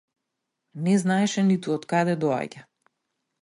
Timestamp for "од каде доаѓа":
1.75-2.65